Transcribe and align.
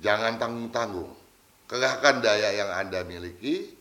Jangan 0.00 0.40
tanggung-tanggung. 0.40 1.12
Kerahkan 1.68 2.24
daya 2.24 2.50
yang 2.56 2.72
Anda 2.72 3.04
miliki, 3.04 3.76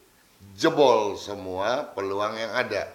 jebol 0.54 1.16
semua 1.16 1.90
peluang 1.96 2.38
yang 2.38 2.54
ada. 2.54 2.86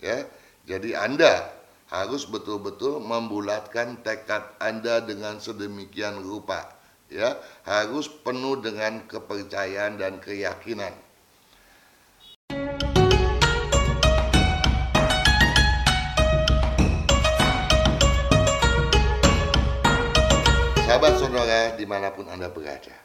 Ya. 0.00 0.26
Jadi 0.66 0.98
Anda 0.98 1.46
harus 1.86 2.26
betul-betul 2.26 2.98
membulatkan 2.98 4.02
tekad 4.02 4.42
Anda 4.58 4.98
dengan 4.98 5.38
sedemikian 5.38 6.18
rupa. 6.26 6.74
Ya, 7.06 7.38
harus 7.62 8.10
penuh 8.10 8.58
dengan 8.58 9.06
kepercayaan 9.06 9.94
dan 9.94 10.18
keyakinan. 10.18 10.90
Saudara 21.36 21.76
di 21.76 21.84
mana 21.84 22.08
pun 22.16 22.24
Anda 22.32 22.48
berada. 22.48 22.96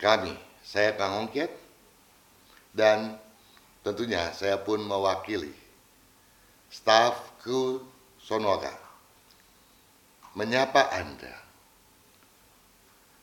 Kami, 0.00 0.32
saya 0.64 0.96
Kang 0.96 1.28
Ongket, 1.28 1.52
dan 2.72 3.20
tentunya 3.84 4.32
saya 4.32 4.56
pun 4.56 4.80
mewakili 4.80 5.52
staf 6.72 7.38
kru 7.44 7.78
Sonora 8.18 8.72
menyapa 10.34 10.90
Anda 10.90 11.36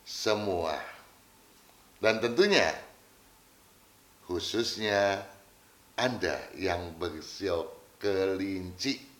semua 0.08 0.80
dan 2.00 2.24
tentunya 2.24 2.72
khususnya 4.30 5.26
Anda 6.00 6.40
yang 6.55 6.96
bersiok 6.96 8.00
kelinci 8.00 9.12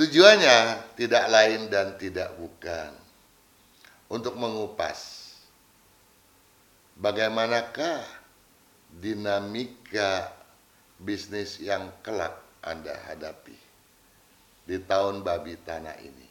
Tujuannya 0.00 0.96
tidak 0.96 1.28
lain 1.28 1.68
dan 1.68 2.00
tidak 2.00 2.32
bukan 2.40 2.99
untuk 4.10 4.34
mengupas 4.34 5.30
bagaimanakah 6.98 8.02
dinamika 8.90 10.34
bisnis 10.98 11.62
yang 11.62 11.94
kelak 12.02 12.34
Anda 12.60 12.92
hadapi 13.08 13.54
di 14.66 14.76
tahun 14.82 15.22
babi 15.22 15.54
tanah 15.62 15.96
ini. 16.02 16.26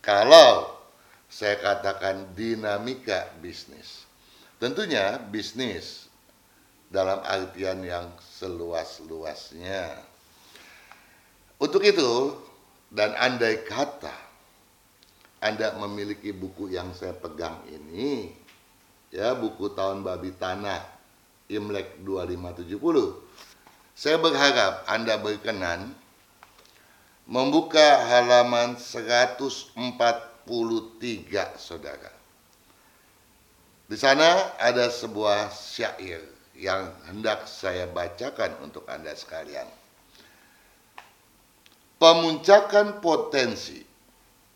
Kalau 0.00 0.78
saya 1.26 1.58
katakan 1.58 2.30
dinamika 2.38 3.26
bisnis, 3.42 4.06
tentunya 4.62 5.18
bisnis 5.18 6.06
dalam 6.86 7.18
artian 7.26 7.82
yang 7.82 8.06
seluas-luasnya. 8.22 9.98
Untuk 11.58 11.82
itu, 11.82 12.38
dan 12.94 13.18
andai 13.18 13.66
kata 13.66 14.25
Anda 15.46 15.78
memiliki 15.78 16.34
buku 16.34 16.74
yang 16.74 16.90
saya 16.90 17.14
pegang 17.14 17.62
ini, 17.70 18.34
ya 19.14 19.38
buku 19.38 19.70
tahun 19.78 20.02
babi 20.02 20.34
tanah 20.34 20.82
Imlek 21.46 22.02
2570. 22.02 22.74
Saya 23.94 24.18
berharap 24.18 24.82
Anda 24.90 25.14
berkenan 25.22 25.94
membuka 27.30 28.02
halaman 28.10 28.74
143 28.74 29.78
Saudara. 31.54 32.10
Di 33.86 33.94
sana 33.94 34.58
ada 34.58 34.90
sebuah 34.90 35.54
syair 35.54 36.26
yang 36.58 36.90
hendak 37.06 37.46
saya 37.46 37.86
bacakan 37.86 38.66
untuk 38.66 38.82
Anda 38.90 39.14
sekalian. 39.14 39.70
Pemuncakan 42.02 42.98
potensi 42.98 43.85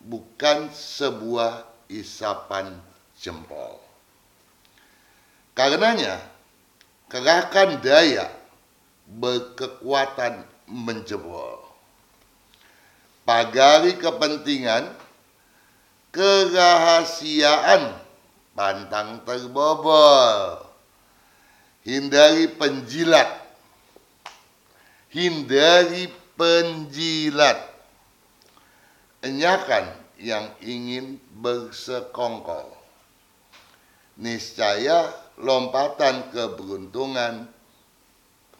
bukan 0.05 0.69
sebuah 0.73 1.65
isapan 1.91 2.73
jempol. 3.17 3.77
Karenanya, 5.51 6.17
kerahkan 7.11 7.83
daya 7.83 8.31
berkekuatan 9.05 10.47
menjebol. 10.71 11.59
Pagari 13.27 13.99
kepentingan, 13.99 14.89
kerahasiaan, 16.15 17.93
pantang 18.55 19.21
terbobol. 19.27 20.67
Hindari 21.81 22.47
penjilat. 22.47 23.41
Hindari 25.11 26.07
penjilat. 26.37 27.70
Enyakan 29.21 29.85
yang 30.17 30.49
ingin 30.65 31.21
bersekongkol. 31.37 32.73
Niscaya 34.17 35.13
lompatan 35.37 36.29
keberuntungan 36.33 37.45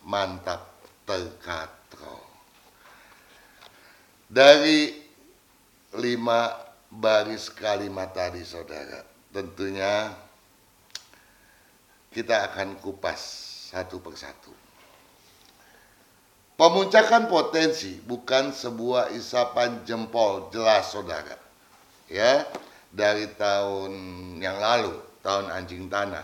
mantap 0.05 0.69
terkatrol. 1.05 2.21
Dari 4.29 4.95
lima 5.97 6.55
baris 6.87 7.51
kalimat 7.51 8.15
tadi 8.15 8.45
saudara, 8.45 9.03
tentunya 9.33 10.13
kita 12.13 12.53
akan 12.53 12.79
kupas 12.79 13.19
satu 13.73 13.97
persatu. 13.99 14.60
Pemuncakan 16.61 17.25
potensi 17.25 17.97
bukan 18.05 18.53
sebuah 18.53 19.09
isapan 19.17 19.81
jempol 19.81 20.53
jelas 20.53 20.93
saudara. 20.93 21.33
Ya, 22.05 22.45
dari 22.93 23.25
tahun 23.33 23.89
yang 24.37 24.61
lalu, 24.61 24.93
tahun 25.25 25.49
anjing 25.49 25.89
tanah. 25.89 26.21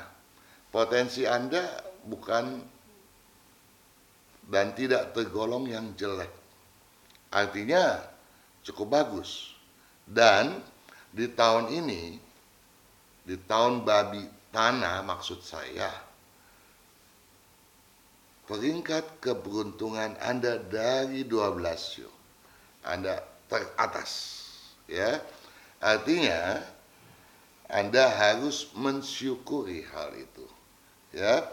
Potensi 0.70 1.26
Anda 1.26 1.66
bukan 2.06 2.62
dan 4.46 4.78
tidak 4.78 5.18
tergolong 5.18 5.66
yang 5.74 5.98
jelek. 5.98 6.30
Artinya 7.34 7.98
cukup 8.62 8.94
bagus. 8.94 9.58
Dan 10.06 10.62
di 11.10 11.34
tahun 11.34 11.74
ini, 11.74 12.14
di 13.26 13.42
tahun 13.42 13.82
babi 13.82 14.22
tanah 14.54 15.02
maksud 15.02 15.42
saya, 15.42 15.90
peringkat 18.48 19.20
keberuntungan 19.20 20.16
Anda 20.24 20.58
dari 20.58 21.28
12 21.28 21.60
show. 21.78 22.12
Anda 22.88 23.20
teratas. 23.52 24.44
Ya. 24.88 25.20
Artinya 25.84 26.64
Anda 27.68 28.08
harus 28.08 28.72
mensyukuri 28.74 29.84
hal 29.92 30.16
itu. 30.16 30.48
Ya. 31.12 31.44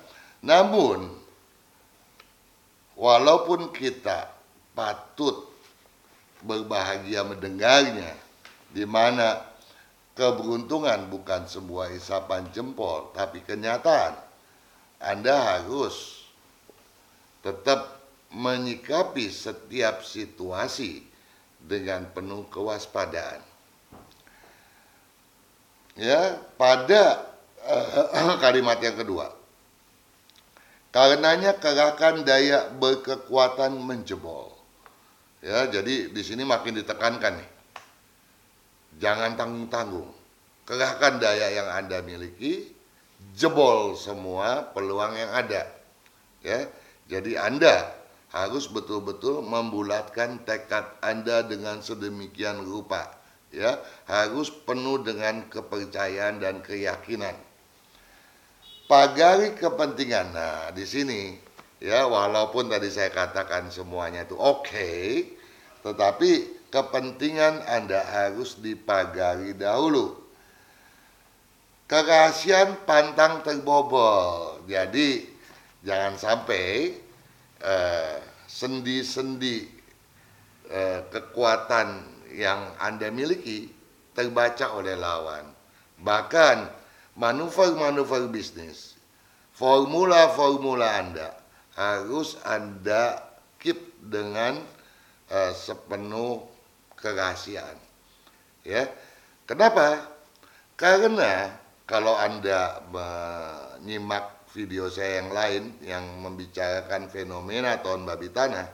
Namun 0.41 1.10
walaupun 2.94 3.75
kita 3.75 4.31
patut 4.78 5.50
berbahagia 6.47 7.27
mendengarnya 7.27 8.15
di 8.71 8.87
mana 8.87 9.43
keberuntungan 10.15 11.10
bukan 11.10 11.47
sebuah 11.49 11.91
isapan 11.94 12.47
jempol 12.54 13.10
tapi 13.16 13.43
kenyataan 13.43 14.15
Anda 15.03 15.34
harus 15.59 16.23
tetap 17.44 18.00
menyikapi 18.32 19.28
setiap 19.28 20.00
situasi 20.00 21.05
dengan 21.60 22.09
penuh 22.09 22.49
kewaspadaan. 22.49 23.44
Ya, 25.94 26.41
pada 26.56 27.28
uh, 27.62 28.34
kalimat 28.44 28.81
yang 28.81 28.97
kedua. 28.97 29.31
Karenanya 30.91 31.59
kerahkan 31.59 32.22
daya 32.22 32.71
berkekuatan 32.71 33.77
menjebol. 33.77 34.54
Ya, 35.44 35.69
jadi 35.69 36.09
di 36.09 36.22
sini 36.25 36.47
makin 36.47 36.81
ditekankan 36.81 37.34
nih. 37.38 37.50
Jangan 39.03 39.34
tanggung-tanggung. 39.34 40.10
Kerahkan 40.65 41.19
daya 41.21 41.50
yang 41.50 41.68
Anda 41.68 42.01
miliki, 42.01 42.72
jebol 43.34 43.98
semua 43.98 44.71
peluang 44.71 45.18
yang 45.18 45.34
ada. 45.34 45.66
Ya, 46.47 46.71
jadi 47.04 47.36
Anda 47.36 47.92
harus 48.33 48.66
betul-betul 48.66 49.45
membulatkan 49.45 50.42
tekad 50.42 50.89
Anda 51.04 51.45
dengan 51.45 51.84
sedemikian 51.84 52.65
rupa, 52.65 53.12
ya, 53.53 53.78
harus 54.09 54.48
penuh 54.51 55.04
dengan 55.04 55.45
kepercayaan 55.53 56.41
dan 56.41 56.65
keyakinan. 56.65 57.36
Pagari 58.84 59.56
kepentingan. 59.56 60.36
Nah, 60.36 60.68
di 60.77 60.84
sini 60.84 61.41
ya 61.80 62.04
walaupun 62.04 62.68
tadi 62.68 62.92
saya 62.92 63.09
katakan 63.12 63.72
semuanya 63.72 64.28
itu 64.28 64.36
oke, 64.36 64.68
okay, 64.68 65.33
tetapi 65.84 66.65
kepentingan 66.72 67.65
Anda 67.68 68.01
harus 68.04 68.56
dipagari 68.60 69.56
dahulu. 69.56 70.21
Kerahasiaan 71.84 72.80
pantang 72.89 73.45
terbobol. 73.45 74.65
Jadi 74.65 75.34
jangan 75.84 76.16
sampai 76.16 76.97
uh, 77.60 78.19
sendi-sendi 78.48 79.69
uh, 80.72 81.04
kekuatan 81.13 82.03
yang 82.34 82.75
Anda 82.81 83.13
miliki 83.13 83.71
terbaca 84.16 84.75
oleh 84.75 84.97
lawan. 84.98 85.45
Bahkan 86.01 86.66
manuver-manuver 87.15 88.27
bisnis, 88.33 88.98
formula-formula 89.54 90.98
Anda 90.98 91.31
harus 91.78 92.41
Anda 92.42 93.22
keep 93.63 93.78
dengan 94.03 94.59
uh, 95.30 95.53
sepenuh 95.54 96.42
kerahasiaan. 96.98 97.78
Ya. 98.65 98.89
Kenapa? 99.45 100.09
Karena 100.75 101.53
kalau 101.84 102.16
Anda 102.16 102.80
menyimak 102.89 104.34
video 104.54 104.86
saya 104.86 105.18
yang 105.18 105.30
lain 105.34 105.62
yang 105.83 106.04
membicarakan 106.22 107.10
fenomena 107.10 107.74
tahun 107.83 108.06
babi 108.06 108.30
tanah, 108.30 108.71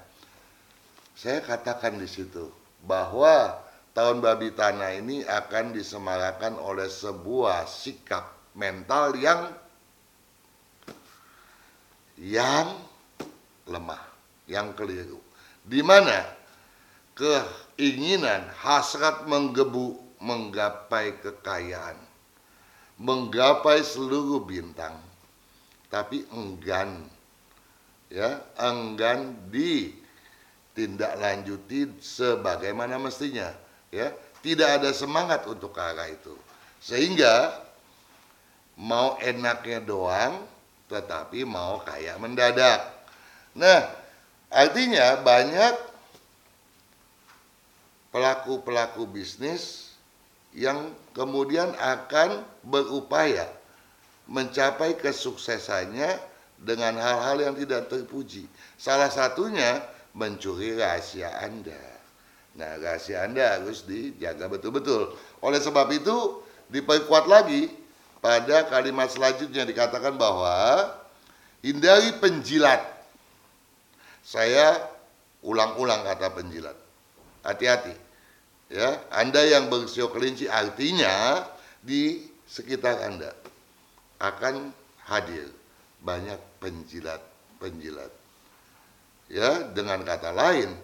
saya 1.17 1.41
katakan 1.41 1.97
di 1.97 2.05
situ 2.05 2.53
bahwa 2.85 3.57
tahun 3.97 4.21
babi 4.21 4.53
tanah 4.53 5.01
ini 5.01 5.25
akan 5.25 5.73
disemarakan 5.73 6.61
oleh 6.61 6.87
sebuah 6.87 7.65
sikap 7.65 8.29
mental 8.53 9.17
yang 9.17 9.49
yang 12.21 12.77
lemah, 13.65 14.05
yang 14.45 14.77
keliru. 14.77 15.17
Di 15.65 15.81
mana 15.81 16.29
keinginan, 17.17 18.45
hasrat 18.61 19.25
menggebu 19.25 19.97
menggapai 20.21 21.17
kekayaan, 21.25 21.97
menggapai 23.01 23.81
seluruh 23.81 24.45
bintang, 24.45 25.01
tapi 25.91 26.23
enggan 26.31 27.11
ya, 28.11 28.43
enggan 28.59 29.35
ditindaklanjuti 29.51 31.87
sebagaimana 32.03 32.99
mestinya, 33.03 33.55
ya. 33.91 34.13
Tidak 34.41 34.81
ada 34.81 34.89
semangat 34.97 35.45
untuk 35.45 35.77
ke 35.77 35.81
arah 35.85 36.09
itu. 36.09 36.33
Sehingga 36.81 37.61
mau 38.81 39.21
enaknya 39.21 39.85
doang 39.85 40.49
tetapi 40.89 41.45
mau 41.45 41.85
kaya 41.85 42.17
mendadak. 42.17 42.81
Nah, 43.53 43.85
artinya 44.49 45.21
banyak 45.21 45.77
pelaku-pelaku 48.11 49.07
bisnis 49.07 49.93
yang 50.57 50.91
kemudian 51.13 51.77
akan 51.77 52.43
berupaya 52.65 53.60
mencapai 54.31 54.95
kesuksesannya 54.95 56.23
dengan 56.63 56.95
hal-hal 56.97 57.51
yang 57.51 57.55
tidak 57.59 57.91
terpuji. 57.91 58.47
Salah 58.79 59.11
satunya 59.11 59.83
mencuri 60.15 60.79
rahasia 60.79 61.35
Anda. 61.43 61.83
Nah, 62.55 62.79
rahasia 62.79 63.27
Anda 63.27 63.59
harus 63.59 63.83
dijaga 63.83 64.47
betul-betul. 64.47 65.19
Oleh 65.43 65.59
sebab 65.59 65.91
itu, 65.91 66.47
diperkuat 66.71 67.27
lagi 67.27 67.75
pada 68.23 68.71
kalimat 68.71 69.11
selanjutnya 69.11 69.67
dikatakan 69.67 70.15
bahwa 70.15 70.95
hindari 71.67 72.15
penjilat. 72.23 72.87
Saya 74.23 74.79
ulang-ulang 75.43 76.07
kata 76.07 76.31
penjilat. 76.31 76.79
Hati-hati. 77.43 77.97
Ya, 78.71 79.03
Anda 79.11 79.43
yang 79.43 79.67
bersio 79.67 80.07
kelinci 80.15 80.47
artinya 80.47 81.43
di 81.83 82.31
sekitar 82.47 83.03
Anda 83.03 83.35
akan 84.21 84.71
hadir 85.09 85.49
banyak 86.05 86.39
penjilat-penjilat. 86.61 88.13
Ya, 89.33 89.65
dengan 89.73 90.05
kata 90.05 90.35
lain, 90.37 90.75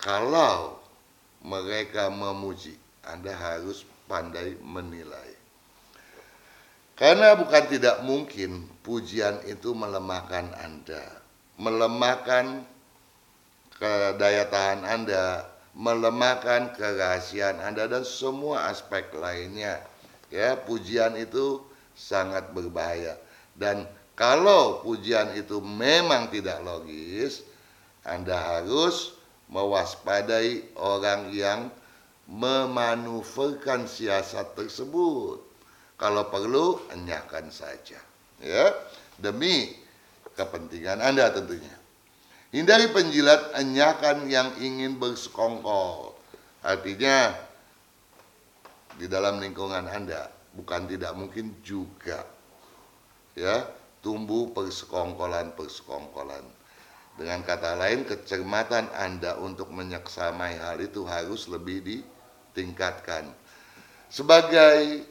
kalau 0.00 0.82
mereka 1.46 2.10
memuji, 2.10 2.74
Anda 3.06 3.34
harus 3.34 3.86
pandai 4.10 4.58
menilai. 4.58 5.38
Karena 6.98 7.34
bukan 7.34 7.64
tidak 7.66 8.04
mungkin 8.06 8.68
pujian 8.86 9.42
itu 9.48 9.74
melemahkan 9.74 10.54
Anda, 10.54 11.02
melemahkan 11.58 12.62
kedaya 13.74 14.46
tahan 14.46 14.86
Anda, 14.86 15.50
melemahkan 15.74 16.78
kerahasiaan 16.78 17.58
Anda 17.58 17.90
dan 17.90 18.04
semua 18.06 18.70
aspek 18.70 19.10
lainnya. 19.18 19.82
Ya, 20.32 20.56
pujian 20.56 21.18
itu 21.18 21.71
sangat 21.96 22.50
berbahaya. 22.52 23.16
Dan 23.56 23.84
kalau 24.16 24.80
pujian 24.84 25.32
itu 25.36 25.60
memang 25.60 26.28
tidak 26.32 26.60
logis, 26.64 27.44
Anda 28.02 28.60
harus 28.60 29.16
mewaspadai 29.52 30.76
orang 30.80 31.32
yang 31.32 31.68
memanuverkan 32.28 33.84
siasat 33.84 34.56
tersebut 34.56 35.52
kalau 36.02 36.26
perlu, 36.26 36.82
enyahkan 36.90 37.46
saja. 37.54 38.00
Ya, 38.42 38.74
demi 39.22 39.70
kepentingan 40.34 40.98
Anda 40.98 41.30
tentunya. 41.30 41.78
Hindari 42.50 42.90
penjilat, 42.90 43.54
enyahkan 43.54 44.26
yang 44.26 44.50
ingin 44.58 44.98
bersekongkol. 44.98 46.18
Artinya, 46.66 47.38
di 48.98 49.06
dalam 49.06 49.38
lingkungan 49.38 49.86
Anda, 49.86 50.26
bukan 50.56 50.88
tidak 50.88 51.12
mungkin 51.16 51.56
juga 51.64 52.24
ya 53.32 53.64
tumbuh 54.02 54.50
persekongkolan-persekongkolan. 54.52 56.44
Dengan 57.12 57.44
kata 57.44 57.76
lain, 57.76 58.08
kecermatan 58.08 58.88
Anda 58.96 59.36
untuk 59.36 59.68
menyeksamai 59.68 60.56
hal 60.58 60.80
itu 60.80 61.04
harus 61.04 61.44
lebih 61.46 61.84
ditingkatkan. 61.84 63.30
Sebagai 64.08 65.04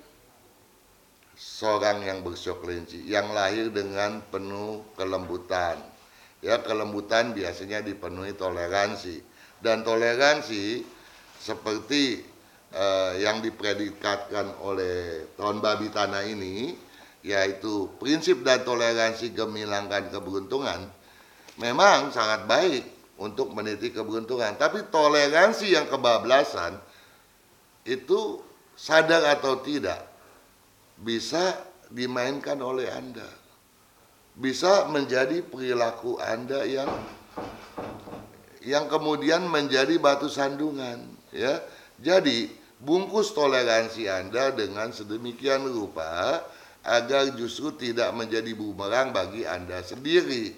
seorang 1.37 2.05
yang 2.05 2.21
bersyok 2.21 2.61
kelinci 2.61 3.01
yang 3.09 3.33
lahir 3.33 3.73
dengan 3.73 4.21
penuh 4.29 4.85
kelembutan. 4.93 5.81
Ya, 6.41 6.57
kelembutan 6.57 7.37
biasanya 7.37 7.85
dipenuhi 7.85 8.33
toleransi 8.33 9.21
dan 9.61 9.85
toleransi 9.85 10.81
seperti 11.37 12.25
uh, 12.75 13.13
yang 13.19 13.39
dipredikatkan 13.39 14.59
oleh 14.63 15.27
tahun 15.35 15.59
babi 15.59 15.91
tanah 15.91 16.23
ini 16.27 16.75
yaitu 17.21 17.91
prinsip 18.01 18.41
dan 18.41 18.65
toleransi 18.65 19.31
gemilangkan 19.37 20.09
keberuntungan 20.09 20.89
memang 21.61 22.09
sangat 22.09 22.49
baik 22.49 22.83
untuk 23.21 23.53
meniti 23.53 23.93
keberuntungan 23.93 24.57
tapi 24.57 24.89
toleransi 24.89 25.77
yang 25.77 25.85
kebablasan 25.85 26.81
itu 27.85 28.41
sadar 28.77 29.37
atau 29.37 29.61
tidak 29.61 30.01
bisa 31.01 31.57
dimainkan 31.89 32.57
oleh 32.61 32.87
Anda. 32.89 33.27
Bisa 34.37 34.87
menjadi 34.87 35.43
perilaku 35.43 36.17
Anda 36.21 36.63
yang 36.63 36.89
yang 38.61 38.85
kemudian 38.87 39.49
menjadi 39.49 39.97
batu 39.97 40.29
sandungan, 40.29 41.01
ya. 41.33 41.59
Jadi, 41.97 42.49
bungkus 42.81 43.31
toleransi 43.37 44.09
Anda 44.09 44.51
dengan 44.51 44.91
sedemikian 44.91 45.65
rupa 45.69 46.41
agar 46.81 47.31
justru 47.37 47.77
tidak 47.77 48.09
menjadi 48.17 48.51
bumerang 48.57 49.13
bagi 49.13 49.45
Anda 49.45 49.85
sendiri. 49.85 50.53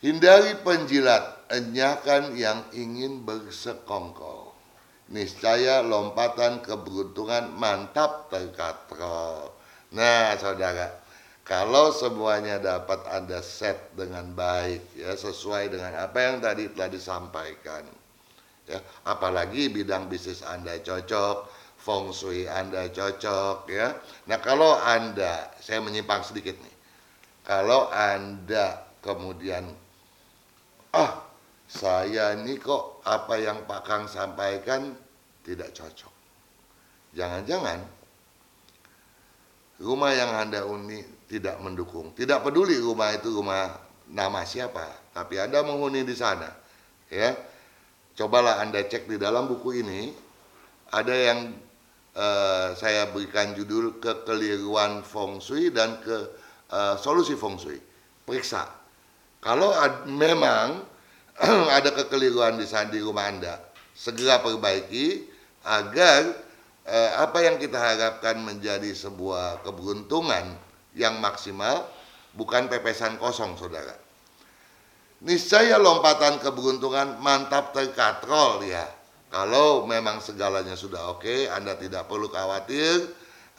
Hindari 0.00 0.56
penjilat, 0.64 1.52
enyahkan 1.52 2.32
yang 2.32 2.64
ingin 2.72 3.20
bersekongkol 3.26 4.50
niscaya 5.10 5.82
lompatan 5.82 6.62
keberuntungan 6.62 7.50
mantap 7.58 8.30
terkatrol. 8.30 9.50
Nah, 9.90 10.38
saudara, 10.38 11.02
kalau 11.42 11.90
semuanya 11.90 12.62
dapat 12.62 13.02
Anda 13.10 13.42
set 13.42 13.90
dengan 13.98 14.30
baik, 14.38 14.94
ya 14.94 15.18
sesuai 15.18 15.74
dengan 15.74 15.98
apa 15.98 16.18
yang 16.22 16.38
tadi 16.38 16.70
telah 16.70 16.88
disampaikan, 16.94 17.82
ya 18.70 18.78
apalagi 19.02 19.66
bidang 19.74 20.06
bisnis 20.06 20.46
Anda 20.46 20.78
cocok, 20.78 21.50
feng 21.74 22.14
shui 22.14 22.46
Anda 22.46 22.86
cocok, 22.94 23.66
ya. 23.66 23.98
Nah, 24.30 24.38
kalau 24.38 24.78
Anda, 24.78 25.50
saya 25.58 25.82
menyimpang 25.82 26.22
sedikit 26.22 26.54
nih, 26.54 26.76
kalau 27.42 27.90
Anda 27.90 28.86
kemudian, 29.02 29.66
ah 30.94 31.26
saya 31.70 32.34
ini 32.34 32.58
kok 32.58 33.02
apa 33.06 33.34
yang 33.38 33.66
Pak 33.66 33.82
Kang 33.86 34.04
sampaikan 34.10 34.94
tidak 35.46 35.70
cocok. 35.74 36.14
Jangan-jangan 37.14 37.78
rumah 39.82 40.12
yang 40.12 40.30
Anda 40.34 40.66
uni 40.66 41.02
tidak 41.30 41.62
mendukung. 41.62 42.10
Tidak 42.12 42.42
peduli 42.42 42.74
rumah 42.76 43.14
itu 43.14 43.30
rumah 43.30 43.70
nama 44.10 44.42
siapa, 44.42 45.14
tapi 45.14 45.38
Anda 45.38 45.62
menghuni 45.62 46.02
di 46.02 46.14
sana. 46.14 46.50
Ya. 47.06 47.38
Cobalah 48.20 48.60
Anda 48.60 48.84
cek 48.84 49.08
di 49.08 49.16
dalam 49.16 49.48
buku 49.48 49.80
ini 49.80 50.12
ada 50.92 51.16
yang 51.16 51.56
uh, 52.12 52.76
saya 52.76 53.08
berikan 53.08 53.56
judul 53.56 53.96
kekeliruan 53.96 55.00
feng 55.00 55.40
shui 55.40 55.72
dan 55.72 55.96
ke 56.04 56.28
uh, 56.68 57.00
solusi 57.00 57.32
feng 57.32 57.56
shui. 57.56 57.80
Periksa. 58.28 58.68
Kalau 59.40 59.72
memang 60.04 60.84
ada 61.80 61.96
kekeliruan 61.96 62.60
di, 62.60 62.68
di 62.92 63.00
rumah 63.00 63.24
Anda, 63.32 63.56
segera 63.96 64.44
perbaiki 64.44 65.24
agar 65.64 66.36
eh, 66.84 67.10
apa 67.16 67.40
yang 67.40 67.56
kita 67.56 67.80
harapkan 67.80 68.36
menjadi 68.40 68.92
sebuah 68.92 69.64
keberuntungan 69.64 70.60
yang 70.92 71.16
maksimal 71.24 71.88
bukan 72.36 72.68
pepesan 72.68 73.16
kosong 73.16 73.56
saudara 73.56 74.09
niscaya 75.20 75.76
lompatan 75.76 76.40
keberuntungan 76.40 77.20
mantap 77.20 77.76
terkatrol 77.76 78.64
ya. 78.64 78.84
Kalau 79.30 79.86
memang 79.86 80.18
segalanya 80.18 80.74
sudah 80.74 81.14
oke 81.14 81.46
Anda 81.54 81.78
tidak 81.78 82.10
perlu 82.10 82.26
khawatir 82.26 83.06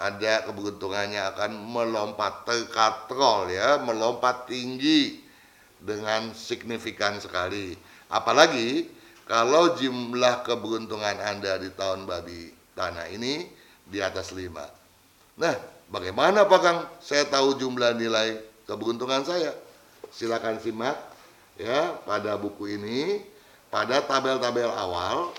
ada 0.01 0.43
keberuntungannya 0.49 1.21
akan 1.31 1.51
melompat 1.71 2.43
terkatrol 2.43 3.53
ya 3.53 3.77
melompat 3.79 4.49
tinggi 4.49 5.21
dengan 5.77 6.33
signifikan 6.33 7.21
sekali. 7.21 7.77
Apalagi 8.11 8.89
kalau 9.23 9.77
jumlah 9.77 10.43
keberuntungan 10.43 11.21
Anda 11.23 11.61
di 11.61 11.71
tahun 11.71 12.03
babi 12.03 12.51
tanah 12.75 13.07
ini 13.13 13.47
di 13.87 14.03
atas 14.03 14.35
5 14.35 14.51
nah 15.39 15.55
bagaimana 15.87 16.43
Pak 16.43 16.59
Kang? 16.59 16.79
Saya 16.99 17.23
tahu 17.31 17.55
jumlah 17.55 17.95
nilai 17.95 18.43
keberuntungan 18.67 19.23
saya. 19.23 19.55
Silakan 20.11 20.59
simak 20.59 21.10
ya 21.61 22.01
pada 22.01 22.35
buku 22.41 22.75
ini 22.81 23.21
pada 23.69 24.01
tabel-tabel 24.03 24.67
awal 24.67 25.31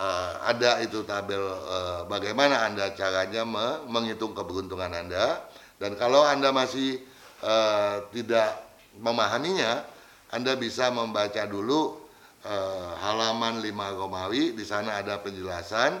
uh, 0.00 0.32
ada 0.48 0.80
itu 0.80 1.04
tabel 1.04 1.42
uh, 1.42 2.08
bagaimana 2.08 2.64
anda 2.64 2.94
caranya 2.96 3.44
me 3.44 3.84
menghitung 3.90 4.32
keberuntungan 4.32 4.88
anda. 4.94 5.44
Dan 5.80 5.96
kalau 5.96 6.24
anda 6.24 6.52
masih 6.52 7.00
uh, 7.44 8.04
tidak 8.12 8.64
memahaminya 9.00 9.84
anda 10.32 10.56
bisa 10.56 10.92
membaca 10.92 11.44
dulu 11.48 12.00
uh, 12.44 12.92
halaman 13.00 13.60
5 13.64 14.00
Romawi. 14.00 14.56
Di 14.56 14.64
sana 14.64 15.00
ada 15.00 15.20
penjelasan 15.20 16.00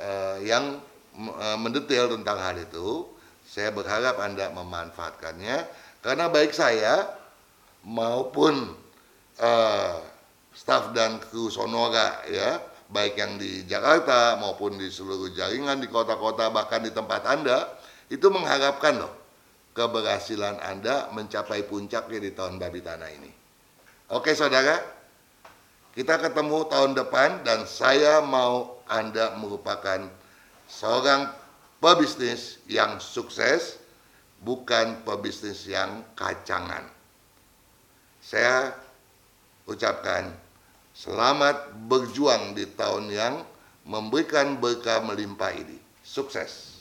uh, 0.00 0.36
yang 0.44 0.80
mendetail 1.62 2.10
tentang 2.10 2.42
hal 2.42 2.58
itu. 2.58 3.06
Saya 3.46 3.70
berharap 3.70 4.18
anda 4.18 4.50
memanfaatkannya. 4.50 5.62
Karena 6.02 6.26
baik 6.26 6.50
saya 6.50 7.06
maupun 7.84 8.72
uh, 9.40 9.96
staf 10.56 10.92
dan 10.96 11.20
kru 11.20 11.52
Sonora 11.52 12.24
ya 12.28 12.60
baik 12.88 13.16
yang 13.16 13.36
di 13.40 13.64
Jakarta 13.64 14.36
maupun 14.40 14.76
di 14.76 14.88
seluruh 14.92 15.32
jaringan 15.32 15.80
di 15.80 15.88
kota-kota 15.88 16.52
bahkan 16.52 16.84
di 16.84 16.92
tempat 16.92 17.24
Anda 17.28 17.68
itu 18.08 18.28
mengharapkan 18.28 19.00
loh 19.00 19.12
keberhasilan 19.74 20.62
Anda 20.62 21.10
mencapai 21.10 21.66
puncaknya 21.66 22.18
di 22.22 22.30
tahun 22.32 22.62
babi 22.62 22.80
tanah 22.80 23.10
ini. 23.10 23.32
Oke 24.14 24.32
saudara, 24.38 24.78
kita 25.98 26.22
ketemu 26.22 26.70
tahun 26.70 26.94
depan 26.94 27.42
dan 27.42 27.66
saya 27.66 28.22
mau 28.22 28.78
Anda 28.86 29.34
merupakan 29.34 30.06
seorang 30.70 31.34
pebisnis 31.82 32.62
yang 32.70 33.02
sukses 33.02 33.82
bukan 34.44 35.02
pebisnis 35.02 35.66
yang 35.66 36.06
kacangan. 36.14 36.86
Saya 38.24 38.72
ucapkan 39.68 40.32
selamat 40.96 41.76
berjuang 41.84 42.56
di 42.56 42.64
tahun 42.72 43.12
yang 43.12 43.34
memberikan 43.84 44.56
berkah 44.56 45.04
melimpah 45.04 45.52
ini. 45.52 45.76
Sukses. 46.00 46.73